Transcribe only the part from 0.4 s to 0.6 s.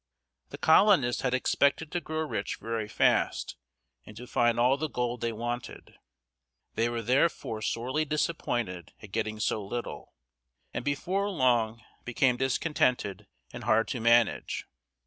The